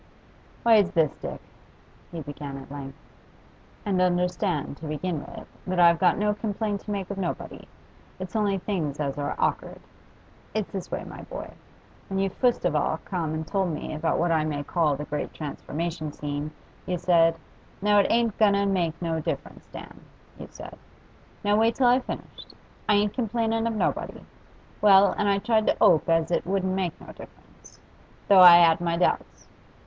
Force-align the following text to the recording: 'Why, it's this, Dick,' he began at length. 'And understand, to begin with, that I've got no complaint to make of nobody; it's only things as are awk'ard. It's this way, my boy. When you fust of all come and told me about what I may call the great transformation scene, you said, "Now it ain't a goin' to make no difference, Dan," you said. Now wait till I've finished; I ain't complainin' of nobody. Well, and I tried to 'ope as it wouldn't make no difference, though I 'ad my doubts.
'Why, 0.63 0.77
it's 0.77 0.89
this, 0.95 1.11
Dick,' 1.21 1.43
he 2.11 2.21
began 2.21 2.57
at 2.57 2.71
length. 2.71 2.95
'And 3.85 4.01
understand, 4.01 4.77
to 4.77 4.87
begin 4.87 5.19
with, 5.23 5.47
that 5.67 5.79
I've 5.79 5.99
got 5.99 6.17
no 6.17 6.33
complaint 6.33 6.81
to 6.81 6.91
make 6.91 7.11
of 7.11 7.19
nobody; 7.19 7.67
it's 8.17 8.35
only 8.35 8.57
things 8.57 8.99
as 8.99 9.19
are 9.19 9.35
awk'ard. 9.37 9.77
It's 10.55 10.71
this 10.71 10.89
way, 10.89 11.03
my 11.03 11.21
boy. 11.21 11.51
When 12.09 12.17
you 12.17 12.31
fust 12.31 12.65
of 12.65 12.75
all 12.75 12.97
come 13.05 13.35
and 13.35 13.45
told 13.45 13.71
me 13.73 13.93
about 13.93 14.17
what 14.17 14.31
I 14.31 14.43
may 14.43 14.63
call 14.63 14.95
the 14.95 15.05
great 15.05 15.35
transformation 15.35 16.11
scene, 16.11 16.49
you 16.87 16.97
said, 16.97 17.35
"Now 17.79 17.99
it 17.99 18.07
ain't 18.09 18.33
a 18.33 18.37
goin' 18.39 18.53
to 18.53 18.65
make 18.65 18.99
no 19.03 19.19
difference, 19.19 19.67
Dan," 19.71 19.99
you 20.39 20.47
said. 20.49 20.79
Now 21.43 21.57
wait 21.59 21.75
till 21.75 21.85
I've 21.85 22.05
finished; 22.05 22.55
I 22.89 22.95
ain't 22.95 23.13
complainin' 23.13 23.67
of 23.67 23.75
nobody. 23.75 24.25
Well, 24.81 25.13
and 25.15 25.29
I 25.29 25.37
tried 25.37 25.67
to 25.67 25.77
'ope 25.79 26.09
as 26.09 26.31
it 26.31 26.47
wouldn't 26.47 26.73
make 26.73 26.99
no 26.99 27.13
difference, 27.13 27.79
though 28.29 28.39
I 28.41 28.57
'ad 28.57 28.81
my 28.81 28.97
doubts. 28.97 29.45